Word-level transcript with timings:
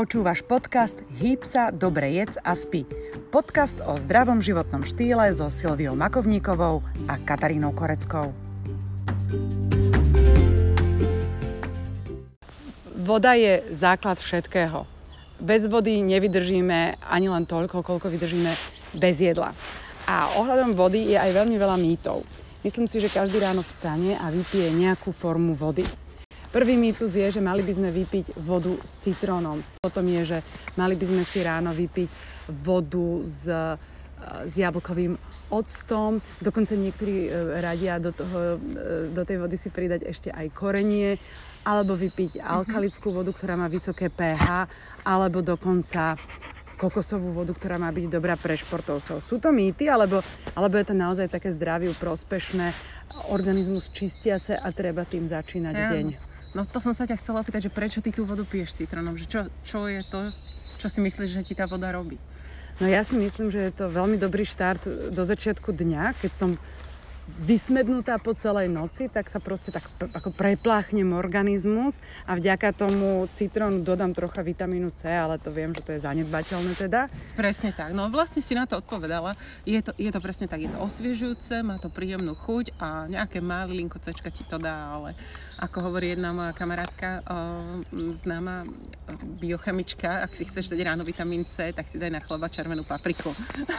Počúvaš 0.00 0.40
podcast 0.48 0.96
Hýb 1.20 1.44
sa, 1.44 1.68
dobre 1.68 2.08
jedz 2.16 2.40
a 2.40 2.56
spí. 2.56 2.88
Podcast 3.28 3.84
o 3.84 4.00
zdravom 4.00 4.40
životnom 4.40 4.80
štýle 4.80 5.28
so 5.28 5.52
Silviou 5.52 5.92
Makovníkovou 5.92 6.80
a 7.04 7.20
Katarínou 7.20 7.76
Koreckou. 7.76 8.32
Voda 12.96 13.36
je 13.36 13.60
základ 13.76 14.16
všetkého. 14.16 14.88
Bez 15.36 15.68
vody 15.68 16.00
nevydržíme 16.00 16.96
ani 17.04 17.28
len 17.28 17.44
toľko, 17.44 17.84
koľko 17.84 18.08
vydržíme 18.08 18.56
bez 18.96 19.20
jedla. 19.20 19.52
A 20.08 20.32
ohľadom 20.40 20.72
vody 20.72 21.12
je 21.12 21.20
aj 21.20 21.44
veľmi 21.44 21.60
veľa 21.60 21.76
mýtov. 21.76 22.24
Myslím 22.64 22.88
si, 22.88 23.04
že 23.04 23.12
každý 23.12 23.36
ráno 23.36 23.60
vstane 23.60 24.16
a 24.16 24.32
vypije 24.32 24.72
nejakú 24.80 25.12
formu 25.12 25.52
vody. 25.52 25.84
Prvý 26.50 26.74
mýtus 26.74 27.14
je, 27.14 27.30
že 27.30 27.38
mali 27.38 27.62
by 27.62 27.72
sme 27.78 27.94
vypiť 27.94 28.42
vodu 28.42 28.74
s 28.82 29.06
citrónom. 29.06 29.62
Potom 29.78 30.02
je, 30.10 30.34
že 30.34 30.38
mali 30.74 30.98
by 30.98 31.04
sme 31.06 31.22
si 31.22 31.46
ráno 31.46 31.70
vypiť 31.70 32.10
vodu 32.66 33.22
s, 33.22 33.46
e, 33.46 33.78
s 34.50 34.58
jablkovým 34.58 35.14
octom. 35.54 36.18
Dokonca 36.42 36.74
niektorí 36.74 37.30
e, 37.30 37.62
radia 37.62 38.02
do, 38.02 38.10
toho, 38.10 38.58
e, 38.58 39.14
do 39.14 39.22
tej 39.22 39.38
vody 39.38 39.54
si 39.54 39.70
pridať 39.70 40.10
ešte 40.10 40.34
aj 40.34 40.50
korenie, 40.50 41.22
alebo 41.62 41.94
vypiť 41.94 42.42
alkalickú 42.42 43.14
vodu, 43.14 43.30
ktorá 43.30 43.54
má 43.54 43.70
vysoké 43.70 44.10
pH, 44.10 44.66
alebo 45.06 45.46
dokonca 45.46 46.18
kokosovú 46.82 47.30
vodu, 47.30 47.54
ktorá 47.54 47.78
má 47.78 47.94
byť 47.94 48.10
dobrá 48.10 48.34
pre 48.34 48.58
športovcov. 48.58 49.22
Sú 49.22 49.38
to 49.38 49.54
mýty, 49.54 49.86
alebo, 49.86 50.18
alebo 50.58 50.74
je 50.82 50.86
to 50.90 50.98
naozaj 50.98 51.30
také 51.30 51.54
zdraviu 51.54 51.94
prospešné, 51.94 52.74
organizmus 53.30 53.92
čistiace 53.94 54.58
a 54.58 54.66
treba 54.74 55.06
tým 55.06 55.30
začínať 55.30 55.76
ja. 55.78 55.90
deň? 55.94 56.29
No 56.50 56.66
to 56.66 56.82
som 56.82 56.90
sa 56.90 57.06
ťa 57.06 57.22
chcela 57.22 57.46
opýtať, 57.46 57.70
že 57.70 57.74
prečo 57.74 58.02
ty 58.02 58.10
tú 58.10 58.26
vodu 58.26 58.42
piješ 58.42 58.74
citrónom? 58.74 59.14
Že 59.14 59.26
čo, 59.30 59.40
čo 59.62 59.78
je 59.86 60.02
to, 60.10 60.34
čo 60.82 60.86
si 60.90 60.98
myslíš, 60.98 61.30
že 61.30 61.46
ti 61.46 61.54
tá 61.54 61.70
voda 61.70 61.94
robí? 61.94 62.18
No 62.82 62.88
ja 62.88 63.04
si 63.06 63.14
myslím, 63.20 63.52
že 63.52 63.70
je 63.70 63.72
to 63.76 63.92
veľmi 63.92 64.16
dobrý 64.16 64.42
štart 64.42 65.12
do 65.14 65.22
začiatku 65.22 65.70
dňa, 65.70 66.16
keď 66.18 66.32
som 66.34 66.50
vysmednutá 67.38 68.18
po 68.18 68.34
celej 68.34 68.66
noci, 68.66 69.06
tak 69.06 69.30
sa 69.30 69.38
proste 69.38 69.70
tak 69.70 69.86
ako 70.10 70.34
prepláchnem 70.34 71.14
organizmus 71.14 72.02
a 72.26 72.34
vďaka 72.34 72.74
tomu 72.74 73.30
citrónu 73.30 73.86
dodám 73.86 74.10
trocha 74.16 74.42
vitamínu 74.42 74.90
C, 74.90 75.10
ale 75.10 75.38
to 75.38 75.54
viem, 75.54 75.70
že 75.70 75.84
to 75.84 75.94
je 75.94 76.02
zanedbateľné 76.02 76.72
teda. 76.74 77.06
Presne 77.38 77.70
tak. 77.70 77.94
No 77.94 78.10
vlastne 78.10 78.42
si 78.42 78.58
na 78.58 78.66
to 78.66 78.80
odpovedala. 78.80 79.36
Je 79.62 79.78
to, 79.80 79.94
je 79.94 80.10
to 80.10 80.20
presne 80.20 80.50
tak, 80.50 80.64
je 80.64 80.70
to 80.72 80.80
osviežujúce, 80.80 81.62
má 81.62 81.78
to 81.78 81.92
príjemnú 81.92 82.34
chuť 82.34 82.74
a 82.82 83.06
nejaké 83.06 83.38
malinko 83.38 84.02
C 84.02 84.10
ti 84.14 84.44
to 84.46 84.58
dá, 84.58 84.96
ale 84.96 85.14
ako 85.60 85.92
hovorí 85.92 86.16
jedna 86.16 86.32
moja 86.32 86.56
kamarátka, 86.56 87.20
o, 87.20 87.36
známa 88.16 88.64
biochemička, 89.42 90.24
ak 90.24 90.32
si 90.32 90.48
chceš 90.48 90.72
dať 90.72 90.80
ráno 90.80 91.04
vitamín 91.04 91.44
C, 91.44 91.68
tak 91.76 91.84
si 91.84 92.00
daj 92.00 92.08
na 92.08 92.20
chleba 92.24 92.48
červenú 92.48 92.86
papriku. 92.88 93.28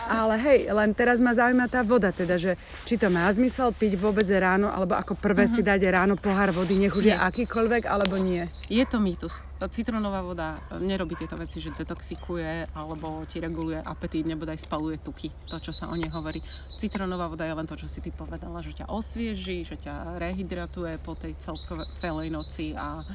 Ale 0.06 0.38
hej, 0.38 0.70
len 0.70 0.94
teraz 0.94 1.18
ma 1.18 1.34
zaujíma 1.34 1.66
tá 1.72 1.82
voda, 1.82 2.14
teda, 2.14 2.38
že 2.38 2.54
či 2.86 3.02
to 3.02 3.10
má 3.10 3.26
zmysel 3.42 3.74
piť 3.74 3.98
vôbec 3.98 4.30
ráno, 4.38 4.70
alebo 4.70 4.94
ako 4.94 5.18
prvé 5.18 5.50
uh-huh. 5.50 5.58
si 5.58 5.66
dať 5.66 5.82
ráno 5.90 6.14
pohár 6.14 6.54
vody, 6.54 6.78
nech 6.78 6.94
už 6.94 7.10
nie. 7.10 7.14
je 7.14 7.18
akýkoľvek, 7.18 7.90
alebo 7.90 8.22
nie? 8.22 8.46
Je 8.70 8.86
to 8.86 9.02
mýtus. 9.02 9.42
Citrónová 9.62 10.26
voda 10.26 10.58
nerobí 10.82 11.14
tieto 11.14 11.38
veci, 11.38 11.62
že 11.62 11.70
detoxikuje 11.70 12.74
alebo 12.74 13.22
ti 13.30 13.38
reguluje 13.38 13.78
apetít, 13.78 14.26
nebo 14.26 14.46
aj 14.50 14.58
spaluje 14.58 14.98
tuky, 15.02 15.30
to, 15.50 15.62
čo 15.62 15.70
sa 15.70 15.86
o 15.90 15.94
nej 15.94 16.10
hovorí. 16.10 16.42
Citrónová 16.82 17.30
voda 17.30 17.46
je 17.46 17.54
len 17.54 17.70
to, 17.70 17.78
čo 17.78 17.86
si 17.86 18.02
ty 18.02 18.10
povedala, 18.10 18.62
že 18.66 18.74
ťa 18.74 18.90
osvieži, 18.90 19.62
že 19.62 19.78
ťa 19.78 20.18
rehydratuje 20.18 20.98
po 21.06 21.14
tej 21.14 21.38
celkové, 21.38 21.86
celej 21.94 22.34
noci 22.34 22.74
a 22.74 23.06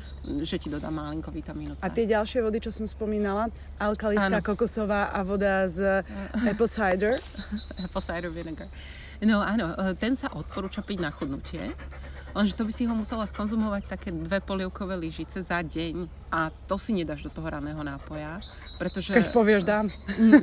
že 0.43 0.59
ti 0.59 0.71
dodá 0.71 0.87
malinko 0.91 1.35
vitamínu 1.35 1.79
C. 1.79 1.83
A 1.83 1.91
tie 1.91 2.07
ďalšie 2.07 2.43
vody, 2.47 2.63
čo 2.63 2.71
som 2.71 2.87
spomínala, 2.87 3.51
alkalická 3.83 4.39
ano. 4.39 4.47
kokosová 4.47 5.11
a 5.11 5.27
voda 5.27 5.67
z 5.67 6.07
apple 6.51 6.70
cider. 6.70 7.19
apple 7.83 8.03
cider 8.03 8.31
vinegar. 8.31 8.70
No 9.25 9.41
áno, 9.41 9.73
e, 9.73 9.97
ten 9.97 10.13
sa 10.13 10.29
odporúča 10.37 10.85
piť 10.85 10.99
na 11.01 11.09
chudnutie, 11.09 11.65
lenže 12.36 12.52
to 12.52 12.69
by 12.69 12.73
si 12.73 12.85
ho 12.85 12.92
musela 12.92 13.24
skonzumovať 13.24 13.83
také 13.89 14.13
dve 14.13 14.45
polievkové 14.45 15.01
lyžice 15.01 15.41
za 15.41 15.64
deň 15.64 16.05
a 16.29 16.52
to 16.69 16.77
si 16.77 16.92
nedáš 16.92 17.24
do 17.24 17.33
toho 17.33 17.48
raného 17.48 17.80
nápoja, 17.80 18.45
pretože... 18.77 19.17
Keď 19.17 19.33
povieš, 19.33 19.64
dám. 19.64 19.89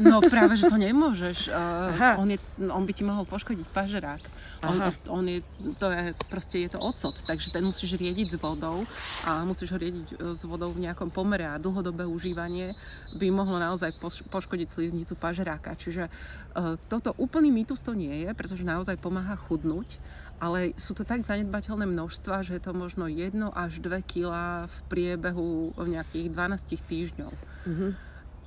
No 0.01 0.23
práve, 0.25 0.57
že 0.57 0.65
to 0.65 0.79
nemôžeš. 0.79 1.53
Aha. 1.53 2.17
On, 2.17 2.25
je, 2.25 2.41
on 2.71 2.81
by 2.81 2.93
ti 2.97 3.05
mohol 3.05 3.29
poškodiť 3.29 3.67
pažerák. 3.69 4.23
On, 4.63 4.79
on 5.11 5.23
je, 5.27 5.39
to 5.75 5.91
je, 5.91 6.15
proste 6.31 6.57
je 6.65 6.69
to 6.73 6.79
ocot, 6.79 7.13
takže 7.27 7.51
ten 7.51 7.61
musíš 7.61 7.99
riediť 7.99 8.33
s 8.33 8.35
vodou 8.39 8.87
a 9.27 9.43
musíš 9.43 9.75
ho 9.75 9.77
riediť 9.77 10.07
e, 10.07 10.15
s 10.31 10.47
vodou 10.47 10.71
v 10.71 10.87
nejakom 10.87 11.11
pomere 11.11 11.43
a 11.43 11.59
dlhodobé 11.59 12.07
užívanie 12.07 12.71
by 13.19 13.27
mohlo 13.27 13.59
naozaj 13.59 13.93
poškodiť 14.31 14.67
sliznicu 14.71 15.13
pažeráka. 15.19 15.75
Čiže 15.75 16.07
uh, 16.09 16.79
toto 16.87 17.11
úplný 17.19 17.51
mýtus 17.51 17.83
to 17.83 17.91
nie 17.93 18.23
je, 18.23 18.31
pretože 18.31 18.63
naozaj 18.63 18.95
pomáha 18.97 19.35
chudnúť, 19.35 19.99
ale 20.39 20.73
sú 20.77 20.93
to 20.97 21.03
tak 21.05 21.25
zanedbateľné 21.25 21.85
množstva, 21.89 22.45
že 22.45 22.57
je 22.57 22.63
to 22.63 22.71
možno 22.73 23.09
1 23.09 23.33
až 23.53 23.81
2 23.81 24.01
kg 24.05 24.65
v 24.65 24.77
priebehu 24.89 25.73
nejakých 25.77 26.27
12 26.31 26.89
týždňov. 26.89 27.31
Mm-hmm. 27.67 27.91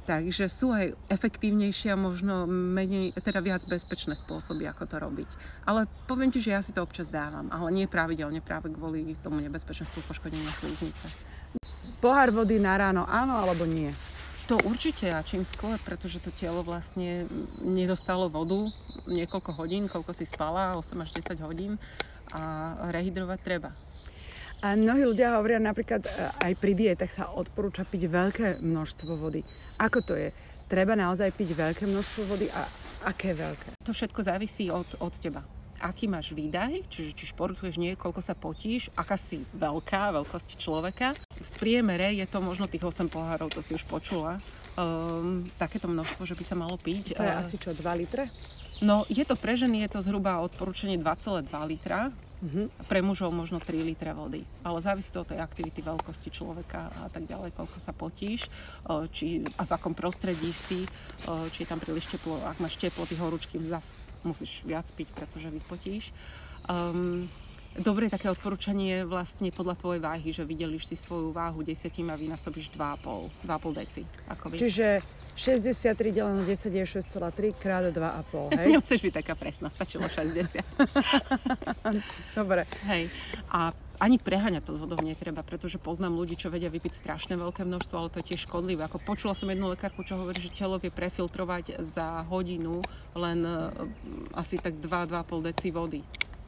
Takže 0.07 0.47
sú 0.47 0.71
aj 0.71 0.95
efektívnejšie 1.11 1.91
a 1.91 1.99
možno 1.99 2.47
menej, 2.47 3.11
teda 3.19 3.43
viac 3.43 3.67
bezpečné 3.67 4.15
spôsoby, 4.15 4.71
ako 4.71 4.87
to 4.87 4.97
robiť. 5.03 5.29
Ale 5.67 5.91
poviem 6.07 6.31
ti, 6.31 6.39
že 6.39 6.55
ja 6.55 6.63
si 6.63 6.71
to 6.71 6.87
občas 6.87 7.11
dávam, 7.11 7.51
ale 7.51 7.75
nie 7.75 7.91
pravidelne 7.91 8.39
práve 8.39 8.71
kvôli 8.71 9.19
tomu 9.19 9.43
nebezpečenstvu 9.43 10.07
poškodenia 10.07 10.47
sliznice. 10.63 11.11
Pohár 11.99 12.31
vody 12.31 12.63
na 12.63 12.79
ráno 12.79 13.03
áno 13.03 13.35
alebo 13.35 13.67
nie? 13.67 13.91
To 14.47 14.62
určite 14.62 15.11
a 15.11 15.27
čím 15.27 15.43
skôr, 15.43 15.75
pretože 15.83 16.23
to 16.23 16.31
telo 16.31 16.62
vlastne 16.62 17.27
nedostalo 17.67 18.31
vodu 18.31 18.71
niekoľko 19.11 19.51
hodín, 19.59 19.91
koľko 19.91 20.15
si 20.15 20.23
spala, 20.23 20.79
8 20.79 21.03
až 21.03 21.11
10 21.19 21.43
hodín 21.43 21.75
a 22.31 22.75
rehydrovať 22.95 23.39
treba. 23.43 23.75
A 24.62 24.79
mnohí 24.79 25.03
ľudia 25.03 25.34
hovoria 25.34 25.59
napríklad 25.59 26.07
e, 26.07 26.11
aj 26.47 26.53
pri 26.62 26.73
dietách 26.79 27.11
sa 27.11 27.34
odporúča 27.34 27.83
piť 27.91 28.07
veľké 28.07 28.47
množstvo 28.62 29.19
vody. 29.19 29.43
Ako 29.83 30.07
to 30.07 30.15
je? 30.15 30.31
Treba 30.71 30.95
naozaj 30.95 31.34
piť 31.34 31.51
veľké 31.51 31.84
množstvo 31.91 32.23
vody 32.31 32.47
a 32.47 32.71
aké 33.03 33.34
veľké? 33.34 33.83
To 33.83 33.91
všetko 33.91 34.31
závisí 34.31 34.71
od, 34.71 34.87
od 35.03 35.15
teba 35.19 35.43
aký 35.77 36.09
máš 36.09 36.33
výdaj, 36.33 36.89
čiže 36.89 37.13
či 37.13 37.25
športuješ 37.37 37.77
nie, 37.77 38.01
koľko 38.01 38.25
sa 38.25 38.33
potíš, 38.33 38.89
aká 38.97 39.21
si 39.21 39.45
veľká, 39.53 40.09
veľkosť 40.17 40.57
človeka. 40.57 41.13
Priemere 41.56 42.12
je 42.12 42.27
to 42.28 42.39
možno 42.44 42.69
tých 42.69 42.84
8 42.84 43.09
pohárov, 43.09 43.49
to 43.49 43.65
si 43.65 43.72
už 43.72 43.89
počula. 43.89 44.37
Um, 44.77 45.49
takéto 45.56 45.89
množstvo, 45.89 46.28
že 46.28 46.37
by 46.37 46.44
sa 46.44 46.56
malo 46.56 46.77
piť. 46.77 47.17
To 47.17 47.25
je 47.25 47.33
uh, 47.33 47.41
asi 47.41 47.56
čo, 47.56 47.72
2 47.72 47.81
litre? 47.97 48.28
No, 48.84 49.09
je 49.09 49.25
to 49.25 49.41
pre 49.41 49.56
ženy, 49.56 49.89
je 49.89 49.97
to 49.97 50.05
zhruba 50.05 50.45
odporúčanie 50.45 51.00
2,2 51.00 51.49
litra 51.65 52.12
Uh-huh. 52.37 52.69
Pre 52.84 53.00
mužov 53.00 53.33
možno 53.33 53.56
3 53.56 53.81
litre 53.81 54.12
vody. 54.12 54.45
Ale 54.61 54.84
závisí 54.84 55.09
to 55.09 55.25
od 55.25 55.33
tej 55.33 55.41
aktivity, 55.41 55.81
veľkosti 55.81 56.28
človeka 56.28 56.93
a 57.00 57.09
tak 57.09 57.25
ďalej, 57.25 57.56
koľko 57.56 57.81
sa 57.81 57.97
potíš, 57.97 58.53
či 59.09 59.41
a 59.56 59.65
v 59.65 59.71
akom 59.72 59.97
prostredí 59.97 60.53
si, 60.53 60.84
či 61.25 61.59
je 61.65 61.69
tam 61.69 61.81
príliš 61.81 62.12
teplo. 62.12 62.37
Ak 62.45 62.61
máš 62.61 62.77
teplo, 62.77 63.09
ty 63.09 63.16
horúčky 63.16 63.56
zase 63.65 63.97
musíš 64.21 64.61
viac 64.69 64.84
piť, 64.93 65.09
pretože 65.16 65.49
vypotíš. 65.49 66.12
Um, 66.69 67.25
Dobre 67.77 68.09
také 68.09 68.33
odporúčanie 68.33 69.03
je 69.03 69.09
vlastne 69.09 69.53
podľa 69.53 69.77
tvojej 69.77 70.01
váhy, 70.01 70.29
že 70.33 70.49
vydelíš 70.49 70.89
si 70.89 70.97
svoju 70.97 71.33
váhu 71.33 71.61
desiatim 71.61 72.09
a 72.09 72.17
vynásobíš 72.17 72.73
2,5, 72.73 73.45
2,5 73.45 73.81
deci. 73.81 74.03
Ako 74.33 74.45
Čiže 74.57 75.05
63 75.37 76.17
deleno 76.17 76.41
10 76.41 76.73
je 76.73 76.85
6,3 76.97 77.53
krát 77.61 77.85
2,5, 77.93 78.57
hej? 78.61 78.67
Nemusíš 78.73 79.01
byť 79.05 79.15
taká 79.21 79.37
presná, 79.37 79.69
stačilo 79.69 80.09
60. 80.09 80.65
Dobre. 82.39 82.65
Hej. 82.89 83.13
A 83.53 83.77
ani 84.01 84.17
preháňať 84.17 84.69
to 84.69 84.72
z 84.77 84.81
vodou 84.84 85.01
netreba, 85.05 85.45
pretože 85.45 85.77
poznám 85.77 86.17
ľudí, 86.17 86.37
čo 86.37 86.53
vedia 86.53 86.72
vypiť 86.72 86.93
strašne 86.97 87.37
veľké 87.37 87.65
množstvo, 87.65 87.95
ale 87.97 88.13
to 88.13 88.21
je 88.21 88.33
tiež 88.33 88.49
škodlivé. 88.49 88.84
Ako 88.84 89.01
počula 89.01 89.37
som 89.37 89.49
jednu 89.49 89.69
lekárku, 89.72 90.05
čo 90.05 90.21
hovorí, 90.21 90.37
že 90.37 90.53
telo 90.53 90.81
vie 90.81 90.93
prefiltrovať 90.93 91.81
za 91.84 92.25
hodinu 92.29 92.81
len 93.17 93.41
uh, 93.45 93.72
asi 94.37 94.61
tak 94.61 94.77
2-2,5 94.81 95.49
deci 95.49 95.69
vody. 95.72 96.01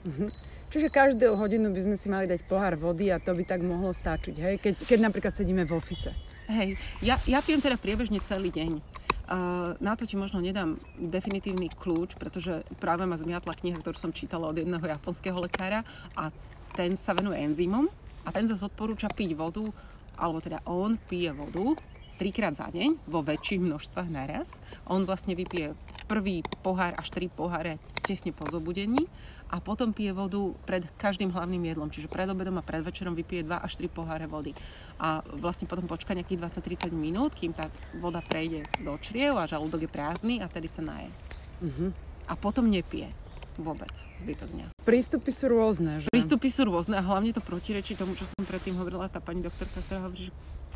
Uh-huh. 0.06 0.30
Čiže 0.68 0.92
každú 0.92 1.34
hodinu 1.34 1.72
by 1.72 1.80
sme 1.82 1.96
si 1.96 2.06
mali 2.12 2.28
dať 2.28 2.44
pohár 2.44 2.76
vody 2.76 3.08
a 3.08 3.18
to 3.18 3.32
by 3.32 3.42
tak 3.42 3.64
mohlo 3.64 3.90
stáčiť, 3.90 4.36
hej? 4.36 4.54
Keď, 4.60 4.74
keď 4.84 4.98
napríklad 5.00 5.34
sedíme 5.34 5.64
v 5.64 5.72
ofise. 5.74 6.12
Hej, 6.48 6.80
ja, 7.04 7.20
ja 7.28 7.40
pijem 7.44 7.60
teda 7.60 7.76
priebežne 7.76 8.20
celý 8.24 8.48
deň. 8.52 8.80
Uh, 9.28 9.76
na 9.84 9.92
to 9.92 10.08
ti 10.08 10.16
možno 10.16 10.40
nedám 10.40 10.80
definitívny 10.96 11.68
kľúč, 11.68 12.16
pretože 12.16 12.64
práve 12.80 13.04
ma 13.04 13.20
zmiatla 13.20 13.52
kniha, 13.52 13.76
ktorú 13.84 14.00
som 14.00 14.16
čítala 14.16 14.48
od 14.48 14.56
jedného 14.56 14.80
japonského 14.80 15.36
lekára 15.36 15.84
a 16.16 16.32
ten 16.72 16.96
sa 16.96 17.12
venuje 17.12 17.36
enzymom 17.44 17.84
a 18.24 18.28
ten 18.32 18.48
zase 18.48 18.64
odporúča 18.64 19.12
piť 19.12 19.36
vodu, 19.36 19.68
alebo 20.16 20.40
teda 20.40 20.64
on 20.64 20.96
pije 20.96 21.36
vodu 21.36 21.76
trikrát 22.18 22.58
za 22.58 22.66
deň 22.66 22.98
vo 23.06 23.22
väčších 23.22 23.62
množstvách 23.62 24.08
naraz. 24.10 24.58
On 24.90 25.06
vlastne 25.06 25.38
vypije 25.38 25.78
prvý 26.10 26.42
pohár 26.66 26.98
až 26.98 27.14
tri 27.14 27.30
poháre 27.30 27.78
tesne 28.02 28.34
po 28.34 28.42
zobudení 28.50 29.06
a 29.48 29.62
potom 29.62 29.94
pije 29.94 30.12
vodu 30.12 30.52
pred 30.66 30.84
každým 31.00 31.32
hlavným 31.32 31.62
jedlom, 31.72 31.88
čiže 31.88 32.10
pred 32.10 32.28
obedom 32.28 32.58
a 32.58 32.66
pred 32.66 32.84
večerom 32.84 33.16
vypije 33.16 33.46
2 33.48 33.64
až 33.64 33.72
3 33.80 33.88
poháre 33.88 34.26
vody. 34.28 34.52
A 35.00 35.24
vlastne 35.40 35.64
potom 35.64 35.88
počká 35.88 36.12
nejakých 36.12 36.58
20-30 36.60 36.92
minút, 36.92 37.32
kým 37.32 37.56
tá 37.56 37.70
voda 37.96 38.20
prejde 38.20 38.66
do 38.84 38.92
čriev 39.00 39.40
a 39.40 39.48
žalúdok 39.48 39.88
je 39.88 39.90
prázdny 39.90 40.44
a 40.44 40.50
tedy 40.50 40.68
sa 40.68 40.84
naje. 40.84 41.08
Uh-huh. 41.64 41.94
A 42.28 42.36
potom 42.36 42.68
nepije 42.68 43.08
vôbec 43.56 43.90
zbytok 44.20 44.48
dňa. 44.52 44.66
Prístupy 44.84 45.30
sú 45.32 45.50
rôzne, 45.50 46.04
že? 46.04 46.08
Prístupy 46.12 46.48
sú 46.52 46.68
rôzne 46.68 47.00
a 47.00 47.02
hlavne 47.02 47.32
to 47.34 47.42
protirečí 47.42 47.98
tomu, 47.98 48.14
čo 48.14 48.28
som 48.28 48.44
predtým 48.44 48.76
hovorila, 48.76 49.10
tá 49.10 49.18
pani 49.18 49.42
doktorka, 49.42 49.82
ktorá 49.82 50.06
hovorí, 50.06 50.30
že 50.30 50.32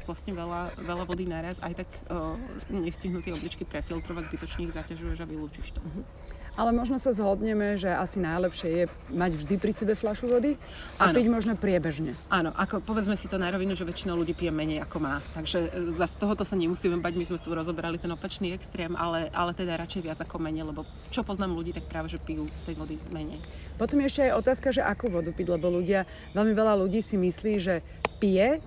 vlastne 0.06 0.32
veľa, 0.36 0.78
veľa 0.78 1.04
vody 1.06 1.24
naraz, 1.28 1.58
aj 1.62 1.84
tak 1.84 1.90
uh, 2.10 2.36
nestihnú 2.70 3.22
tie 3.22 3.32
obličky 3.32 3.66
prefiltrovať, 3.66 4.28
zbytočne 4.30 4.68
ich 4.68 4.74
zaťažuješ 4.74 5.18
a 5.22 5.26
vylúčiš 5.26 5.74
to. 5.74 5.80
Uh-huh. 5.80 6.04
Ale 6.52 6.68
možno 6.68 7.00
sa 7.00 7.16
zhodneme, 7.16 7.80
že 7.80 7.88
asi 7.88 8.20
najlepšie 8.20 8.68
je 8.68 8.84
mať 9.16 9.32
vždy 9.40 9.54
pri 9.56 9.72
sebe 9.72 9.96
fľašu 9.96 10.28
vody 10.28 10.60
a 11.00 11.08
ano. 11.08 11.16
piť 11.16 11.26
možno 11.32 11.56
priebežne. 11.56 12.12
Áno, 12.28 12.52
ako 12.52 12.84
povedzme 12.84 13.16
si 13.16 13.24
to 13.24 13.40
na 13.40 13.48
rovinu, 13.48 13.72
že 13.72 13.88
väčšina 13.88 14.12
ľudí 14.12 14.36
pije 14.36 14.52
menej 14.52 14.84
ako 14.84 15.00
má. 15.00 15.24
Takže 15.32 15.72
e, 15.72 15.96
za 15.96 16.04
z 16.04 16.14
tohoto 16.20 16.44
sa 16.44 16.52
nemusíme 16.52 17.00
bať, 17.00 17.16
my 17.16 17.24
sme 17.24 17.38
tu 17.40 17.56
rozoberali 17.56 17.96
ten 17.96 18.12
opačný 18.12 18.52
extrém, 18.52 18.92
ale, 19.00 19.32
ale 19.32 19.56
teda 19.56 19.80
radšej 19.80 20.04
viac 20.04 20.20
ako 20.20 20.36
menej, 20.44 20.68
lebo 20.68 20.84
čo 21.08 21.24
poznám 21.24 21.56
ľudí, 21.56 21.72
tak 21.72 21.88
práve, 21.88 22.12
že 22.12 22.20
pijú 22.20 22.44
tej 22.68 22.76
vody 22.76 23.00
menej. 23.08 23.40
Potom 23.80 24.04
ešte 24.04 24.28
aj 24.28 24.36
otázka, 24.44 24.76
že 24.76 24.84
akú 24.84 25.08
vodu 25.08 25.32
piť, 25.32 25.56
lebo 25.56 25.72
ľudia, 25.72 26.04
veľmi 26.36 26.52
veľa 26.52 26.76
ľudí 26.84 27.00
si 27.00 27.16
myslí, 27.16 27.52
že 27.56 27.80
pije 28.20 28.60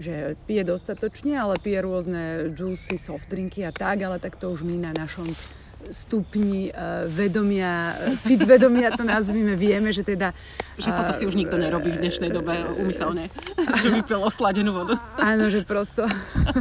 že 0.00 0.34
pije 0.48 0.64
dostatočne, 0.64 1.36
ale 1.36 1.60
pije 1.60 1.84
rôzne 1.84 2.22
juicy, 2.56 2.96
soft 2.96 3.28
drinky 3.28 3.68
a 3.68 3.70
tak, 3.70 4.00
ale 4.00 4.16
tak 4.16 4.40
to 4.40 4.48
už 4.48 4.64
my 4.64 4.80
na 4.80 4.96
našom 4.96 5.28
stupni 5.88 6.68
uh, 6.68 7.08
vedomia, 7.08 7.96
fit 8.20 8.44
vedomia 8.44 8.92
to 8.92 9.00
nazvime, 9.00 9.56
vieme, 9.56 9.88
že 9.88 10.04
teda... 10.04 10.36
Že 10.80 10.96
toto 10.96 11.12
si 11.12 11.28
už 11.28 11.36
nikto 11.36 11.60
nerobí 11.60 11.92
v 11.92 12.00
dnešnej 12.00 12.32
dobe 12.32 12.56
umyselne, 12.80 13.28
že 13.84 13.92
vypil 13.92 14.16
osladenú 14.24 14.72
vodu. 14.72 14.96
Áno, 15.20 15.52
že 15.52 15.60
prosto 15.60 16.08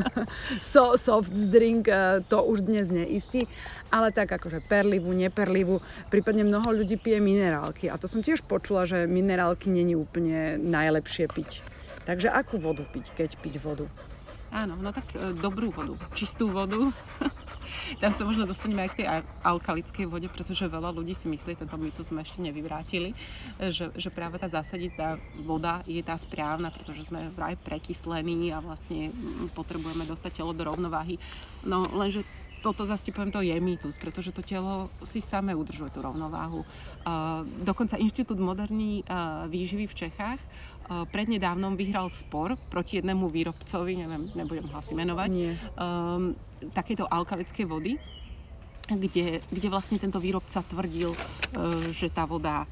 so, 0.59 0.99
soft 0.99 1.31
drink 1.31 1.87
to 2.27 2.37
už 2.43 2.67
dnes 2.67 2.91
neistí, 2.91 3.47
ale 3.87 4.11
tak 4.11 4.35
akože 4.35 4.59
perlivú, 4.67 5.15
neperlivú, 5.15 5.79
prípadne 6.11 6.43
mnoho 6.43 6.67
ľudí 6.83 6.99
pije 6.99 7.23
minerálky 7.23 7.87
a 7.87 7.95
to 7.95 8.11
som 8.11 8.19
tiež 8.19 8.43
počula, 8.43 8.83
že 8.83 9.07
minerálky 9.07 9.71
není 9.71 9.95
úplne 9.95 10.59
najlepšie 10.59 11.31
piť. 11.31 11.78
Takže 12.09 12.33
akú 12.33 12.57
vodu 12.57 12.81
piť, 12.89 13.13
keď 13.13 13.37
piť 13.37 13.61
vodu? 13.61 13.85
Áno, 14.49 14.73
no 14.81 14.89
tak 14.89 15.13
e, 15.13 15.29
dobrú 15.37 15.69
vodu, 15.69 15.93
čistú 16.17 16.49
vodu. 16.49 16.89
Tam 18.01 18.09
sa 18.09 18.25
možno 18.25 18.49
dostaneme 18.49 18.81
aj 18.81 18.89
k 18.89 18.97
tej 18.97 19.07
alkalickej 19.45 20.09
vode, 20.09 20.25
pretože 20.25 20.65
veľa 20.65 20.89
ľudí 20.89 21.13
si 21.13 21.29
myslí, 21.29 21.53
tento 21.53 21.77
tu 21.93 22.01
sme 22.01 22.25
ešte 22.25 22.41
nevyvrátili, 22.41 23.13
že, 23.69 23.93
že 23.93 24.09
práve 24.09 24.41
tá 24.41 24.49
zásaditá 24.49 25.21
voda 25.45 25.85
je 25.85 26.01
tá 26.01 26.17
správna, 26.17 26.73
pretože 26.73 27.05
sme 27.05 27.29
vraj 27.37 27.53
prekyslení 27.61 28.49
a 28.49 28.57
vlastne 28.57 29.13
potrebujeme 29.53 30.01
dostať 30.09 30.41
telo 30.41 30.49
do 30.57 30.65
rovnováhy. 30.65 31.21
No 31.61 31.85
lenže 31.93 32.25
toto 32.59 32.83
zase 32.83 33.15
poviem, 33.15 33.31
to 33.31 33.39
je 33.39 33.55
mýtus, 33.55 33.95
pretože 33.95 34.35
to 34.35 34.43
telo 34.43 34.91
si 35.07 35.23
samé 35.23 35.55
udržuje 35.55 35.95
tú 35.95 36.03
rovnováhu. 36.03 36.67
Uh, 37.07 37.47
dokonca 37.63 37.95
Inštitút 37.95 38.35
moderní 38.35 39.07
uh, 39.07 39.47
výživy 39.47 39.87
v 39.87 39.95
Čechách 39.95 40.41
prednedávnom 40.89 41.77
vyhral 41.77 42.09
spor 42.09 42.57
proti 42.73 42.97
jednému 42.97 43.29
výrobcovi, 43.29 43.93
neviem, 44.01 44.27
nebudem 44.33 44.65
ho 44.67 44.75
asi 44.75 44.97
menovať, 44.97 45.29
Nie. 45.29 45.53
Um, 45.77 46.33
takéto 46.73 47.07
alkalické 47.07 47.63
vody, 47.63 47.95
kde, 48.89 49.39
kde 49.39 49.67
vlastne 49.69 50.01
tento 50.01 50.17
výrobca 50.17 50.65
tvrdil, 50.65 51.13
že 51.93 52.09
tá 52.09 52.25
voda 52.25 52.65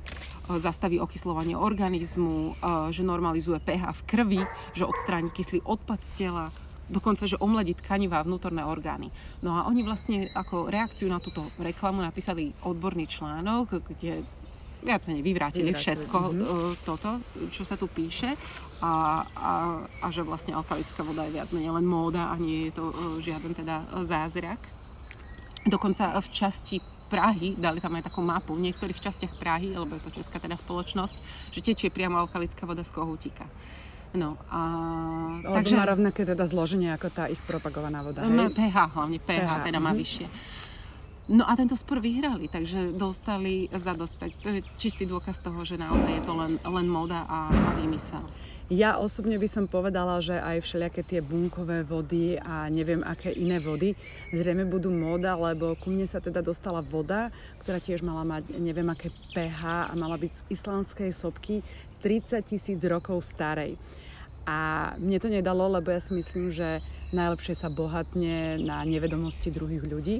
zastaví 0.49 0.97
okyslovanie 0.97 1.53
organizmu, 1.53 2.57
že 2.89 3.05
normalizuje 3.05 3.61
pH 3.61 3.93
v 3.93 4.01
krvi, 4.07 4.41
že 4.73 4.87
odstráni 4.87 5.29
kyslý 5.29 5.61
odpad 5.61 6.01
z 6.01 6.11
tela, 6.25 6.49
dokonca, 6.87 7.27
že 7.27 7.37
omladí 7.37 7.75
tkanivá 7.77 8.23
vnútorné 8.23 8.63
orgány. 8.63 9.13
No 9.43 9.59
a 9.59 9.67
oni 9.67 9.83
vlastne 9.83 10.31
ako 10.33 10.71
reakciu 10.71 11.11
na 11.11 11.19
túto 11.19 11.43
reklamu 11.59 11.99
napísali 11.99 12.55
odborný 12.65 13.05
článok, 13.05 13.83
kde 13.91 14.23
viac 14.87 15.03
menej 15.03 15.19
vyvrátili, 15.19 15.69
vyvrátili. 15.69 15.83
všetko 15.83 16.17
mm-hmm. 16.17 16.87
toto, 16.87 17.19
čo 17.51 17.67
sa 17.67 17.75
tu 17.75 17.91
píše 17.91 18.31
a, 18.79 19.21
a, 19.35 19.51
a 20.01 20.07
že 20.07 20.23
vlastne 20.23 20.55
alkalická 20.55 21.03
voda 21.03 21.27
je 21.27 21.35
viac 21.35 21.51
menej 21.51 21.75
len 21.75 21.83
móda 21.83 22.31
a 22.31 22.39
nie 22.39 22.71
je 22.71 22.79
to 22.79 22.89
uh, 22.89 23.19
žiaden 23.19 23.51
teda 23.51 23.83
zázrak. 24.07 24.63
Dokonca 25.67 26.15
v 26.23 26.29
časti 26.31 26.79
Prahy, 27.11 27.59
dali 27.59 27.83
tam 27.83 27.95
aj 27.99 28.07
takú 28.07 28.23
mapu, 28.23 28.55
v 28.55 28.71
niektorých 28.71 28.99
častiach 29.03 29.35
Prahy, 29.35 29.75
lebo 29.75 29.99
je 29.99 30.07
to 30.07 30.11
česká 30.15 30.39
teda 30.39 30.55
spoločnosť, 30.55 31.17
že 31.51 31.59
tečie 31.59 31.91
priamo 31.91 32.19
alkalická 32.23 32.63
voda 32.63 32.87
z 32.87 32.91
kohútika. 32.95 33.43
No, 34.15 34.39
a... 34.47 34.61
Lebo 35.43 35.55
takže... 35.59 35.75
má 35.75 35.83
rovnaké 35.83 36.23
teda 36.23 36.47
zloženie 36.47 36.95
ako 36.95 37.07
tá 37.11 37.27
ich 37.27 37.39
propagovaná 37.43 37.99
voda, 37.99 38.23
hej? 38.23 38.31
Má 38.31 38.47
pH 38.47 38.95
hlavne, 38.95 39.19
pH, 39.19 39.27
pH 39.43 39.51
teda 39.67 39.79
má 39.83 39.91
mm-hmm. 39.91 39.99
vyššie. 39.99 40.27
No 41.27 41.43
a 41.43 41.59
tento 41.59 41.75
spor 41.75 41.99
vyhrali, 41.99 42.47
takže 42.47 42.95
dostali 42.95 43.67
za 43.75 43.91
dostať. 43.91 44.29
To 44.39 44.47
je 44.47 44.59
čistý 44.79 45.03
dôkaz 45.03 45.43
toho, 45.43 45.59
že 45.67 45.75
naozaj 45.75 46.07
je 46.07 46.23
to 46.23 46.31
len, 46.31 46.55
len 46.63 46.87
moda 46.87 47.27
a, 47.27 47.51
a 47.51 47.69
výmysel. 47.75 48.23
Ja 48.67 48.99
osobne 48.99 49.39
by 49.39 49.47
som 49.47 49.63
povedala, 49.67 50.19
že 50.19 50.39
aj 50.39 50.59
všelijaké 50.59 50.99
tie 51.03 51.23
bunkové 51.23 51.87
vody 51.87 52.35
a 52.35 52.67
neviem 52.67 52.99
aké 52.99 53.31
iné 53.31 53.63
vody 53.63 53.95
zrejme 54.35 54.67
budú 54.67 54.91
móda, 54.91 55.39
lebo 55.39 55.71
ku 55.79 55.87
mne 55.87 56.03
sa 56.03 56.19
teda 56.19 56.43
dostala 56.43 56.83
voda, 56.83 57.31
ktorá 57.63 57.79
tiež 57.79 58.03
mala 58.03 58.27
mať 58.27 58.59
neviem 58.59 58.87
aké 58.91 59.07
pH 59.31 59.87
a 59.87 59.93
mala 59.95 60.19
byť 60.19 60.31
z 60.31 60.41
islandskej 60.51 61.11
sopky 61.15 61.63
30 62.03 62.43
tisíc 62.43 62.79
rokov 62.83 63.23
starej. 63.23 63.79
A 64.47 64.91
mne 64.99 65.19
to 65.19 65.31
nedalo, 65.31 65.67
lebo 65.71 65.91
ja 65.91 66.03
si 66.03 66.15
myslím, 66.15 66.51
že 66.51 66.83
najlepšie 67.15 67.55
sa 67.55 67.71
bohatne 67.71 68.59
na 68.59 68.83
nevedomosti 68.83 69.47
druhých 69.47 69.83
ľudí. 69.87 70.19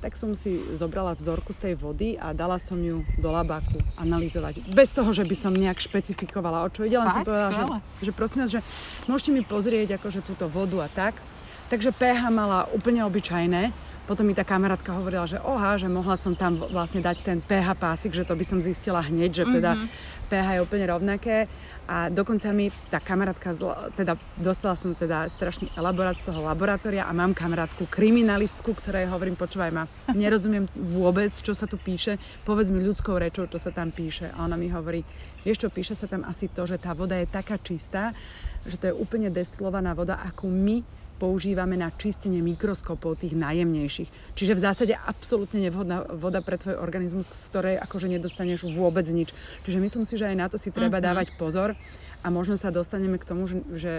Tak 0.00 0.16
som 0.16 0.32
si 0.32 0.56
zobrala 0.80 1.12
vzorku 1.12 1.52
z 1.52 1.68
tej 1.68 1.74
vody 1.76 2.16
a 2.16 2.32
dala 2.32 2.56
som 2.56 2.80
ju 2.80 3.04
do 3.20 3.28
labáku 3.28 3.76
analyzovať. 4.00 4.72
Bez 4.72 4.96
toho, 4.96 5.12
že 5.12 5.28
by 5.28 5.36
som 5.36 5.52
nejak 5.52 5.76
špecifikovala, 5.76 6.64
o 6.64 6.68
čo 6.72 6.88
ide. 6.88 6.96
Len 6.96 7.12
som 7.12 7.20
povedala, 7.20 7.52
že, 7.52 7.64
že 8.08 8.12
prosím 8.16 8.38
vás, 8.44 8.50
že 8.50 8.60
môžete 9.04 9.30
mi 9.36 9.44
pozrieť 9.44 10.00
akože 10.00 10.24
túto 10.24 10.48
vodu 10.48 10.80
a 10.80 10.88
tak. 10.88 11.20
Takže 11.68 11.92
pH 11.92 12.32
mala 12.32 12.64
úplne 12.72 13.04
obyčajné. 13.04 13.92
Potom 14.08 14.26
mi 14.26 14.34
tá 14.34 14.42
kamarátka 14.42 14.90
hovorila, 14.90 15.22
že 15.22 15.38
oha, 15.38 15.78
že 15.78 15.86
mohla 15.86 16.18
som 16.18 16.34
tam 16.34 16.58
vlastne 16.58 16.98
dať 16.98 17.22
ten 17.22 17.38
pH 17.38 17.78
pásik, 17.78 18.10
že 18.10 18.26
to 18.26 18.34
by 18.34 18.42
som 18.42 18.58
zistila 18.58 18.98
hneď, 19.04 19.30
že 19.30 19.44
teda 19.46 19.78
mm-hmm 19.78 20.18
pH 20.30 20.48
je 20.54 20.60
úplne 20.62 20.86
rovnaké 20.86 21.50
a 21.90 22.06
dokonca 22.06 22.54
mi 22.54 22.70
tá 22.86 23.02
kamarátka, 23.02 23.50
teda 23.98 24.14
dostala 24.38 24.78
som 24.78 24.94
teda 24.94 25.26
strašný 25.26 25.74
elaborát 25.74 26.14
z 26.14 26.30
toho 26.30 26.46
laboratória 26.46 27.02
a 27.02 27.10
mám 27.10 27.34
kamarátku 27.34 27.90
kriminalistku, 27.90 28.70
ktorej 28.78 29.10
hovorím, 29.10 29.34
počúvaj 29.34 29.74
ma, 29.74 29.90
nerozumiem 30.14 30.70
vôbec, 30.94 31.34
čo 31.34 31.50
sa 31.50 31.66
tu 31.66 31.74
píše, 31.74 32.22
povedz 32.46 32.70
mi 32.70 32.78
ľudskou 32.78 33.18
rečou, 33.18 33.50
čo 33.50 33.58
sa 33.58 33.74
tam 33.74 33.90
píše. 33.90 34.30
A 34.38 34.46
ona 34.46 34.54
mi 34.54 34.70
hovorí, 34.70 35.02
vieš 35.42 35.66
čo, 35.66 35.68
píše 35.74 35.98
sa 35.98 36.06
tam 36.06 36.22
asi 36.22 36.46
to, 36.46 36.62
že 36.62 36.78
tá 36.78 36.94
voda 36.94 37.18
je 37.18 37.26
taká 37.26 37.58
čistá, 37.58 38.14
že 38.62 38.78
to 38.78 38.84
je 38.86 38.94
úplne 38.94 39.26
destilovaná 39.34 39.90
voda, 39.98 40.22
akú 40.22 40.46
my 40.46 40.99
používame 41.20 41.76
na 41.76 41.92
čistenie 41.92 42.40
mikroskopov 42.40 43.20
tých 43.20 43.36
najjemnejších. 43.36 44.32
Čiže 44.32 44.56
v 44.56 44.64
zásade 44.64 44.94
absolútne 44.96 45.60
nevhodná 45.60 46.08
voda 46.16 46.40
pre 46.40 46.56
tvoj 46.56 46.80
organizmus, 46.80 47.28
z 47.28 47.44
ktorej 47.52 47.76
akože 47.84 48.08
nedostaneš 48.08 48.64
vôbec 48.72 49.04
nič. 49.12 49.36
Čiže 49.68 49.76
myslím 49.76 50.08
si, 50.08 50.16
že 50.16 50.32
aj 50.32 50.36
na 50.40 50.48
to 50.48 50.56
si 50.56 50.72
treba 50.72 50.96
mm-hmm. 50.96 51.08
dávať 51.12 51.26
pozor 51.36 51.76
a 52.24 52.26
možno 52.32 52.56
sa 52.56 52.72
dostaneme 52.72 53.20
k 53.20 53.28
tomu, 53.28 53.44
že, 53.44 53.60
že 53.76 53.92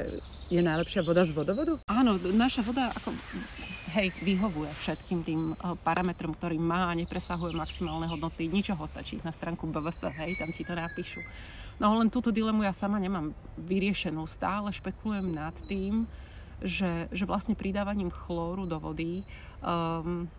je 0.50 0.62
najlepšia 0.66 1.06
voda 1.06 1.22
z 1.22 1.38
vodovodu? 1.38 1.78
Áno, 1.86 2.18
naša 2.18 2.66
voda 2.66 2.90
ako 2.90 3.14
hej, 3.98 4.14
vyhovuje 4.24 4.72
všetkým 4.82 5.20
tým 5.22 5.42
uh, 5.54 5.76
parametrom, 5.82 6.34
ktorý 6.34 6.58
má 6.58 6.90
a 6.90 6.98
nepresahuje 6.98 7.52
maximálne 7.54 8.08
hodnoty. 8.08 8.48
Ničoho 8.48 8.82
stačí 8.88 9.20
na 9.22 9.34
stránku 9.34 9.68
BVS, 9.68 10.10
hej, 10.22 10.40
tam 10.40 10.50
ti 10.54 10.64
to 10.64 10.74
napíšu. 10.74 11.22
No 11.82 11.98
len 11.98 12.14
túto 12.14 12.30
dilemu 12.30 12.62
ja 12.62 12.78
sama 12.78 13.02
nemám 13.02 13.34
vyriešenú. 13.58 14.30
Stále 14.30 14.70
špekulujem 14.70 15.34
nad 15.34 15.58
tým, 15.66 16.06
že, 16.62 17.10
že 17.10 17.26
vlastne 17.26 17.58
pridávaním 17.58 18.14
chlóru 18.14 18.70
do 18.70 18.78
vody 18.78 19.26
um, 19.66 20.30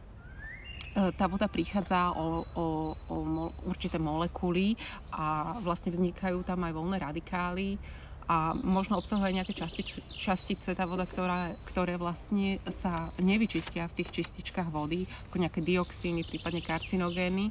tá 0.93 1.25
voda 1.25 1.49
prichádza 1.49 2.13
o, 2.13 2.45
o, 2.53 2.67
o 3.09 3.17
mo, 3.25 3.47
určité 3.65 3.97
molekuly 3.97 4.77
a 5.09 5.57
vlastne 5.65 5.89
vznikajú 5.89 6.45
tam 6.45 6.69
aj 6.69 6.73
voľné 6.77 6.97
radikály 7.01 7.81
a 8.29 8.55
možno 8.63 9.01
obsahuje 9.01 9.35
nejaké 9.35 9.57
častič, 9.57 9.99
častice 10.15 10.77
tá 10.77 10.85
voda, 10.87 11.09
ktorá, 11.09 11.57
ktoré 11.67 11.99
vlastne 11.99 12.63
sa 12.71 13.11
nevyčistia 13.19 13.89
v 13.91 13.97
tých 14.03 14.23
čističkách 14.23 14.69
vody, 14.71 15.09
ako 15.29 15.43
nejaké 15.43 15.61
dioxíny, 15.65 16.23
prípadne 16.29 16.63
karcinogény. 16.63 17.51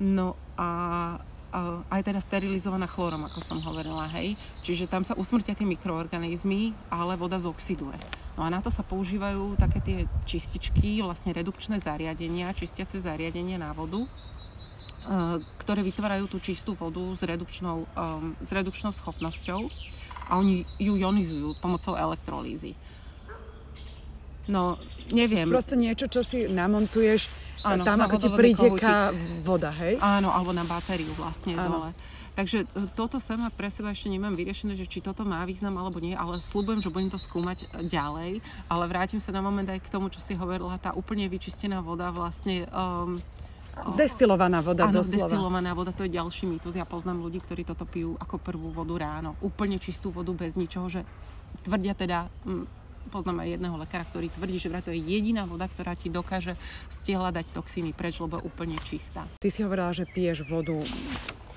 No 0.00 0.38
a 0.56 0.68
aj 1.90 2.00
teda 2.06 2.22
sterilizovaná 2.22 2.86
chlorom, 2.86 3.26
ako 3.26 3.42
som 3.42 3.58
hovorila, 3.58 4.06
hej. 4.14 4.38
Čiže 4.62 4.86
tam 4.86 5.02
sa 5.02 5.18
usmrtia 5.18 5.58
tie 5.58 5.66
mikroorganizmy, 5.66 6.74
ale 6.88 7.18
voda 7.18 7.42
zoxiduje. 7.42 7.98
No 8.38 8.46
a 8.46 8.48
na 8.48 8.62
to 8.62 8.70
sa 8.70 8.86
používajú 8.86 9.58
také 9.58 9.78
tie 9.82 9.98
čističky, 10.24 11.02
vlastne 11.02 11.34
redukčné 11.34 11.82
zariadenia, 11.82 12.56
čistiace 12.56 13.02
zariadenia 13.02 13.58
na 13.60 13.74
vodu, 13.74 14.06
ktoré 15.58 15.80
vytvárajú 15.82 16.30
tú 16.30 16.38
čistú 16.38 16.76
vodu 16.76 17.02
s 17.16 17.24
redukčnou, 17.24 17.84
um, 17.84 18.32
s 18.36 18.50
redukčnou 18.52 18.94
schopnosťou 18.94 19.66
a 20.30 20.38
oni 20.38 20.62
ju 20.78 20.94
ionizujú 20.94 21.58
pomocou 21.58 21.98
elektrolízy. 21.98 22.78
No, 24.50 24.74
neviem. 25.14 25.46
Proste 25.46 25.78
niečo, 25.78 26.10
čo 26.10 26.26
si 26.26 26.50
namontuješ 26.50 27.30
Áno, 27.60 27.84
tam 27.84 28.00
ako 28.00 28.16
ti 28.16 28.28
priteká 28.32 29.12
voda, 29.44 29.68
hej? 29.70 30.00
Áno, 30.00 30.32
alebo 30.32 30.50
na 30.50 30.64
batériu 30.64 31.12
vlastne 31.14 31.54
Áno. 31.54 31.86
dole. 31.86 31.90
Takže 32.32 32.64
e, 32.64 32.66
toto 32.96 33.20
sama 33.20 33.52
pre 33.52 33.68
seba 33.68 33.92
ešte 33.92 34.08
nemám 34.08 34.32
vyriešené, 34.32 34.72
že 34.72 34.88
či 34.88 35.04
toto 35.04 35.28
má 35.28 35.44
význam 35.44 35.76
alebo 35.76 36.00
nie, 36.00 36.16
ale 36.16 36.40
slúbujem, 36.40 36.80
že 36.80 36.88
budem 36.88 37.12
to 37.12 37.20
skúmať 37.20 37.68
ďalej. 37.84 38.40
Ale 38.70 38.84
vrátim 38.88 39.20
sa 39.20 39.28
na 39.34 39.44
moment 39.44 39.66
aj 39.68 39.82
k 39.82 39.92
tomu, 39.92 40.08
čo 40.08 40.24
si 40.24 40.32
hovorila, 40.32 40.80
tá 40.80 40.96
úplne 40.96 41.28
vyčistená 41.28 41.84
voda 41.84 42.08
vlastne... 42.08 42.64
Um, 42.72 43.20
Destilovaná 43.96 44.60
voda, 44.60 44.90
áno, 44.90 45.00
doslova. 45.00 45.30
destilovaná 45.30 45.70
voda, 45.72 45.94
to 45.94 46.04
je 46.04 46.12
ďalší 46.12 46.44
mýtus. 46.44 46.76
Ja 46.76 46.84
poznám 46.84 47.22
ľudí, 47.22 47.40
ktorí 47.40 47.64
toto 47.64 47.88
pijú 47.88 48.12
ako 48.18 48.36
prvú 48.36 48.68
vodu 48.68 48.92
ráno. 48.98 49.40
Úplne 49.40 49.80
čistú 49.80 50.12
vodu 50.12 50.34
bez 50.36 50.58
ničoho, 50.58 50.90
že 50.90 51.00
tvrdia 51.64 51.96
teda, 51.96 52.28
poznám 53.08 53.42
aj 53.42 53.56
jedného 53.56 53.76
lekára, 53.80 54.04
ktorý 54.04 54.28
tvrdí, 54.28 54.60
že 54.60 54.68
vraj 54.68 54.84
to 54.84 54.92
je 54.92 55.00
jediná 55.00 55.48
voda, 55.48 55.64
ktorá 55.66 55.96
ti 55.96 56.12
dokáže 56.12 56.54
z 56.92 56.98
tela 57.08 57.32
dať 57.32 57.48
toxíny 57.56 57.96
preč, 57.96 58.20
lebo 58.20 58.38
úplne 58.44 58.76
čistá. 58.84 59.24
Ty 59.40 59.48
si 59.48 59.64
hovorila, 59.64 59.96
že 59.96 60.04
piješ 60.04 60.44
vodu 60.44 60.76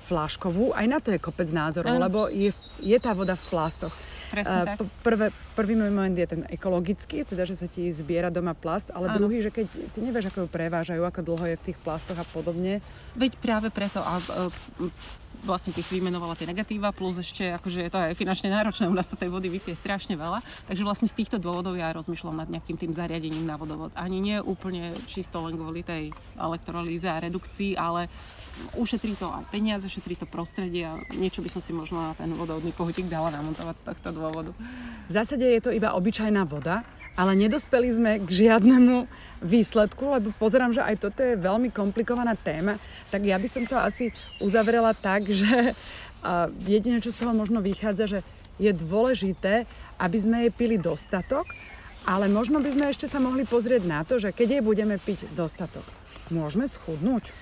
fláškovú, 0.04 0.76
aj 0.76 0.86
na 0.86 0.98
to 1.00 1.16
je 1.16 1.18
kopec 1.20 1.48
názorov, 1.48 1.96
lebo 1.96 2.28
je, 2.28 2.52
je 2.84 2.98
tá 3.00 3.16
voda 3.16 3.32
v 3.32 3.44
plastoch. 3.48 3.94
Presne 4.28 4.66
tak. 4.66 4.76
Prvé, 5.00 5.26
prvý 5.54 5.74
moment 5.78 6.12
je 6.12 6.26
ten 6.26 6.42
ekologický, 6.50 7.24
teda, 7.24 7.46
že 7.46 7.56
sa 7.56 7.70
ti 7.70 7.88
zbiera 7.88 8.28
doma 8.28 8.52
plast, 8.52 8.90
ale 8.90 9.08
ano. 9.08 9.16
druhý, 9.22 9.40
že 9.40 9.54
keď 9.54 9.66
ty 9.94 9.98
nevieš, 10.02 10.34
ako 10.34 10.44
ju 10.44 10.48
prevážajú, 10.50 11.00
ako 11.06 11.20
dlho 11.22 11.46
je 11.54 11.56
v 11.56 11.64
tých 11.70 11.78
plastoch 11.80 12.18
a 12.18 12.26
podobne. 12.26 12.82
Veď 13.14 13.38
práve 13.38 13.68
preto. 13.70 14.02
A, 14.02 14.18
a 14.18 14.50
vlastne 15.44 15.70
ty 15.76 15.84
si 15.84 16.00
vymenovala 16.00 16.34
tie 16.34 16.48
negatíva, 16.48 16.90
plus 16.90 17.20
ešte 17.20 17.52
akože 17.54 17.86
je 17.86 17.90
to 17.92 17.98
aj 18.00 18.16
finančne 18.16 18.48
náročné, 18.48 18.88
u 18.88 18.96
nás 18.96 19.06
sa 19.06 19.14
tej 19.14 19.28
vody 19.28 19.52
vypije 19.52 19.76
strašne 19.76 20.16
veľa. 20.16 20.40
Takže 20.66 20.82
vlastne 20.82 21.06
z 21.06 21.14
týchto 21.20 21.36
dôvodov 21.36 21.76
ja 21.76 21.92
rozmýšľam 21.92 22.40
nad 22.40 22.48
nejakým 22.48 22.80
tým 22.80 22.92
zariadením 22.96 23.44
na 23.44 23.60
vodovod. 23.60 23.92
Ani 23.94 24.18
nie 24.18 24.40
úplne 24.40 24.96
čisto 25.06 25.44
len 25.44 25.54
kvôli 25.54 25.84
tej 25.84 26.10
elektrolíze 26.40 27.06
a 27.06 27.20
redukcii, 27.20 27.76
ale 27.76 28.08
ušetrí 28.74 29.14
to 29.18 29.28
aj 29.28 29.44
peniaze, 29.52 29.86
šetrí 29.86 30.16
to 30.16 30.26
prostredie 30.26 30.86
a 30.88 30.98
niečo 31.18 31.42
by 31.44 31.50
som 31.52 31.60
si 31.60 31.76
možno 31.76 32.00
na 32.00 32.12
ten 32.16 32.30
vodovodný 32.32 32.72
kohutík 32.72 33.10
dala 33.10 33.34
namontovať 33.34 33.82
z 33.82 33.84
tohto 33.92 34.10
dôvodu. 34.14 34.50
V 35.06 35.12
zásade 35.12 35.44
je 35.44 35.60
to 35.60 35.70
iba 35.74 35.92
obyčajná 35.92 36.46
voda, 36.48 36.86
ale 37.14 37.38
nedospeli 37.38 37.88
sme 37.90 38.12
k 38.22 38.28
žiadnemu 38.28 39.06
výsledku, 39.44 40.18
lebo 40.18 40.34
pozerám, 40.40 40.74
že 40.74 40.82
aj 40.82 41.04
toto 41.04 41.20
je 41.22 41.38
veľmi 41.38 41.70
komplikovaná 41.70 42.34
téma, 42.34 42.80
tak 43.12 43.22
ja 43.22 43.38
by 43.38 43.48
som 43.50 43.62
to 43.68 43.76
asi 43.78 44.10
uzavrela 44.42 44.96
tak, 44.96 45.28
že 45.30 45.76
jediné, 46.64 46.98
čo 47.04 47.12
z 47.12 47.20
toho 47.20 47.36
možno 47.36 47.60
vychádza, 47.60 48.18
že 48.18 48.20
je 48.56 48.70
dôležité, 48.72 49.68
aby 50.00 50.18
sme 50.18 50.36
jej 50.46 50.52
pili 50.54 50.76
dostatok, 50.78 51.44
ale 52.04 52.28
možno 52.28 52.60
by 52.60 52.70
sme 52.72 52.84
ešte 52.92 53.06
sa 53.08 53.20
mohli 53.20 53.44
pozrieť 53.44 53.82
na 53.84 54.04
to, 54.04 54.20
že 54.20 54.32
keď 54.32 54.60
jej 54.60 54.62
budeme 54.64 54.96
piť 54.96 55.28
dostatok, 55.32 55.84
môžeme 56.32 56.68
schudnúť. 56.68 57.32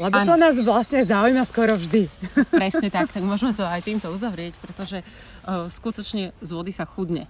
Lebo 0.00 0.24
ano. 0.24 0.28
to 0.32 0.34
nás 0.40 0.56
vlastne 0.64 1.04
zaujíma 1.04 1.44
skoro 1.44 1.76
vždy. 1.76 2.08
Presne 2.62 2.88
tak, 2.88 3.12
tak 3.12 3.22
môžeme 3.22 3.52
to 3.52 3.62
aj 3.62 3.84
týmto 3.84 4.08
uzavrieť, 4.08 4.56
pretože 4.56 5.04
uh, 5.04 5.68
skutočne 5.68 6.32
z 6.40 6.50
vody 6.50 6.72
sa 6.72 6.88
chudne. 6.88 7.28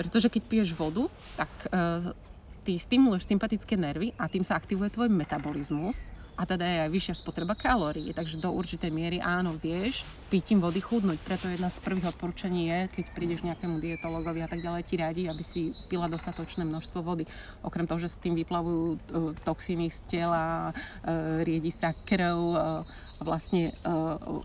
Pretože 0.00 0.32
keď 0.32 0.42
piješ 0.48 0.72
vodu, 0.72 1.12
tak 1.36 1.52
uh, 1.68 2.16
ty 2.64 2.80
stimuluješ 2.80 3.28
sympatické 3.28 3.76
nervy 3.76 4.16
a 4.16 4.32
tým 4.32 4.40
sa 4.40 4.56
aktivuje 4.56 4.88
tvoj 4.88 5.12
metabolizmus 5.12 6.08
a 6.40 6.48
teda 6.48 6.64
je 6.64 6.78
aj 6.88 6.90
vyššia 6.96 7.14
spotreba 7.20 7.52
kalórií. 7.52 8.16
Takže 8.16 8.40
do 8.40 8.48
určitej 8.48 8.88
miery 8.88 9.20
áno, 9.20 9.60
vieš, 9.60 10.08
pitím 10.30 10.62
vody 10.62 10.78
chudnúť. 10.78 11.18
Preto 11.26 11.50
jedna 11.50 11.66
z 11.66 11.82
prvých 11.82 12.14
odporúčaní 12.14 12.70
je, 12.70 13.02
keď 13.02 13.04
prídeš 13.10 13.42
nejakému 13.42 13.82
dietologovi 13.82 14.46
a 14.46 14.48
tak 14.48 14.62
ďalej, 14.62 14.86
ti 14.86 14.94
radí, 14.94 15.22
aby 15.26 15.42
si 15.42 15.74
pila 15.90 16.06
dostatočné 16.06 16.62
množstvo 16.62 17.02
vody. 17.02 17.26
Okrem 17.66 17.90
toho, 17.90 17.98
že 17.98 18.14
s 18.14 18.22
tým 18.22 18.38
vyplavujú 18.38 18.84
uh, 18.94 18.98
toxíny 19.42 19.90
z 19.90 19.98
tela, 20.06 20.70
uh, 20.70 21.42
riedi 21.42 21.74
sa 21.74 21.90
krv, 22.06 22.38
uh, 22.54 22.86
vlastne 23.20 23.76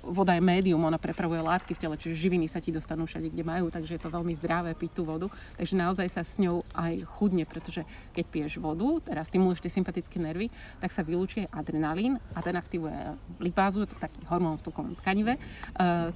voda 0.04 0.36
je 0.36 0.44
médium, 0.44 0.84
ona 0.84 1.00
prepravuje 1.00 1.39
látky 1.39 1.74
v 1.75 1.80
tele, 1.80 1.96
čiže 1.96 2.27
živiny 2.27 2.46
sa 2.51 2.60
ti 2.60 2.75
dostanú 2.75 3.08
všade, 3.08 3.32
kde 3.32 3.44
majú, 3.48 3.72
takže 3.72 3.96
je 3.96 4.01
to 4.04 4.12
veľmi 4.12 4.36
zdravé 4.36 4.75
piť 4.75 4.92
tú 5.00 5.08
vodu. 5.08 5.32
Takže 5.56 5.80
naozaj 5.80 6.08
sa 6.12 6.27
s 6.27 6.36
ňou 6.44 6.68
aj 6.75 7.08
chudne, 7.08 7.48
pretože 7.48 7.88
keď 8.12 8.25
piješ 8.27 8.54
vodu, 8.60 9.00
teraz 9.08 9.32
stimuluješ 9.32 9.63
tie 9.63 9.72
sympatické 9.80 10.20
nervy, 10.20 10.51
tak 10.84 10.92
sa 10.92 11.08
vylúčuje 11.08 11.48
adrenalín 11.56 12.20
a 12.36 12.44
ten 12.44 12.56
aktivuje 12.60 13.15
lipázu, 13.39 13.88
to 13.88 13.96
taký 13.96 14.20
hormón 14.27 14.60
v 14.60 14.68
tukovom 14.68 14.94
tkanive, 15.00 15.39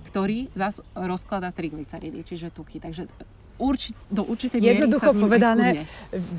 ktorý 0.08 0.48
zase 0.56 0.80
rozkladá 0.96 1.52
triglyceridy, 1.52 2.24
čiže 2.24 2.48
tuky. 2.56 2.80
Takže 2.80 3.12
urči, 3.60 3.92
do 4.08 4.24
určitej 4.24 4.64
miery 4.64 4.88
Jednoducho 4.88 5.12
povedané, 5.12 5.84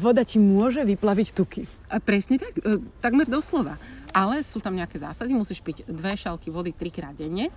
voda 0.00 0.24
ti 0.24 0.40
môže 0.40 0.80
vyplaviť 0.82 1.28
tuky. 1.36 1.62
A 1.92 2.00
presne 2.00 2.40
tak, 2.40 2.56
e, 2.64 2.80
takmer 3.04 3.28
doslova. 3.28 3.76
Ale 4.10 4.40
sú 4.40 4.58
tam 4.58 4.74
nejaké 4.74 4.96
zásady, 4.98 5.36
musíš 5.36 5.60
piť 5.60 5.86
dve 5.86 6.16
šalky 6.16 6.48
vody 6.48 6.72
trikrát 6.72 7.14
denne, 7.14 7.52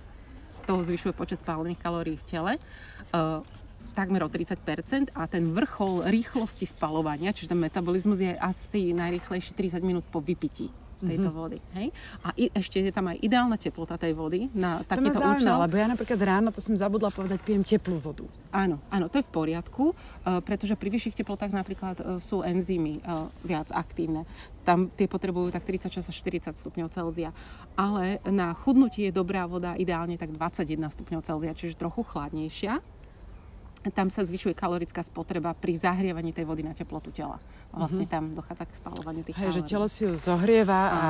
to 0.68 0.78
zvyšuje 0.84 1.16
počet 1.16 1.40
spálených 1.42 1.80
kalórií 1.80 2.16
v 2.16 2.24
tele, 2.24 2.52
uh, 2.56 3.44
takmer 3.92 4.24
o 4.24 4.32
30% 4.32 5.12
a 5.12 5.28
ten 5.28 5.52
vrchol 5.52 6.08
rýchlosti 6.08 6.64
spalovania, 6.64 7.36
čiže 7.36 7.52
ten 7.52 7.60
metabolizmus 7.60 8.16
je 8.22 8.32
asi 8.32 8.96
najrýchlejší 8.96 9.52
30 9.52 9.84
minút 9.84 10.06
po 10.08 10.24
vypití 10.24 10.72
tejto 11.04 11.28
mm-hmm. 11.30 11.44
vody. 11.44 11.58
Hej? 11.76 11.86
A 12.24 12.28
i, 12.34 12.44
ešte 12.50 12.80
je 12.80 12.92
tam 12.92 13.12
aj 13.12 13.20
ideálna 13.20 13.56
teplota 13.60 14.00
tej 14.00 14.16
vody 14.16 14.48
na 14.56 14.80
takéto 14.84 15.20
to 15.20 15.28
účel. 15.36 15.60
lebo 15.60 15.74
ja 15.76 15.86
napríklad 15.86 16.20
ráno, 16.20 16.48
to 16.50 16.64
som 16.64 16.74
zabudla 16.74 17.12
povedať, 17.12 17.38
pijem 17.44 17.62
teplú 17.62 18.00
vodu. 18.00 18.24
Áno, 18.50 18.80
áno, 18.88 19.06
to 19.12 19.20
je 19.20 19.26
v 19.26 19.32
poriadku, 19.32 19.84
uh, 19.92 20.40
pretože 20.40 20.74
pri 20.74 20.88
vyšších 20.88 21.20
teplotách 21.20 21.52
napríklad 21.52 21.96
uh, 22.00 22.04
sú 22.16 22.40
enzymy 22.40 23.04
uh, 23.04 23.28
viac 23.44 23.68
aktívne. 23.70 24.24
Tam 24.64 24.88
tie 24.88 25.04
potrebujú 25.04 25.52
tak 25.52 25.68
36 25.68 26.08
až 26.08 26.16
40 26.24 26.56
stupňov 26.56 26.88
Celzia. 26.88 27.36
Ale 27.76 28.24
na 28.24 28.56
chudnutie 28.56 29.12
je 29.12 29.14
dobrá 29.14 29.44
voda 29.44 29.76
ideálne 29.76 30.16
tak 30.16 30.32
21 30.32 30.88
stupňov 30.88 31.20
Celzia, 31.20 31.52
čiže 31.52 31.76
trochu 31.76 32.00
chladnejšia 32.00 32.93
tam 33.92 34.08
sa 34.08 34.24
zvyšuje 34.24 34.56
kalorická 34.56 35.04
spotreba 35.04 35.52
pri 35.52 35.76
zahrievaní 35.76 36.32
tej 36.32 36.48
vody 36.48 36.64
na 36.64 36.72
teplotu 36.72 37.12
tela. 37.12 37.36
Vlastne 37.74 38.06
mm-hmm. 38.08 38.14
tam 38.14 38.24
dochádza 38.32 38.64
k 38.64 38.72
spalovaniu 38.78 39.22
tých 39.26 39.36
Hej, 39.36 39.60
že 39.60 39.62
telo 39.66 39.90
si 39.90 40.06
ju 40.08 40.14
zohrieva 40.14 40.80
a... 40.88 41.00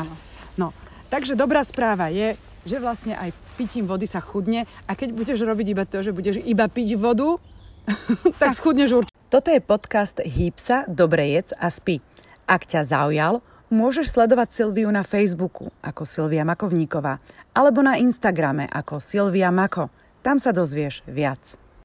No, 0.59 0.73
takže 1.13 1.39
dobrá 1.39 1.63
správa 1.63 2.09
je, 2.11 2.35
že 2.65 2.81
vlastne 2.81 3.15
aj 3.15 3.31
pitím 3.61 3.85
vody 3.85 4.09
sa 4.09 4.19
chudne 4.25 4.65
a 4.89 4.93
keď 4.97 5.13
budeš 5.13 5.45
robiť 5.45 5.67
iba 5.71 5.85
to, 5.85 6.01
že 6.01 6.17
budeš 6.17 6.41
iba 6.43 6.65
piť 6.67 6.97
vodu, 6.97 7.37
tak, 8.41 8.51
tak 8.51 8.53
schudneš 8.57 9.05
určite. 9.05 9.15
Toto 9.29 9.51
je 9.53 9.61
podcast 9.61 10.23
Hýpsa, 10.23 10.89
dobre 10.89 11.37
jedz 11.37 11.53
a 11.59 11.69
spí. 11.69 12.01
Ak 12.49 12.65
ťa 12.65 12.87
zaujal, 12.87 13.45
môžeš 13.69 14.15
sledovať 14.15 14.49
Silviu 14.55 14.89
na 14.89 15.03
Facebooku 15.03 15.69
ako 15.83 16.07
Silvia 16.07 16.47
Makovníková 16.47 17.19
alebo 17.55 17.83
na 17.83 17.99
Instagrame 18.01 18.67
ako 18.71 18.99
Silvia 19.03 19.51
Mako. 19.51 19.91
Tam 20.25 20.41
sa 20.41 20.57
dozvieš 20.57 21.05
viac. 21.05 21.64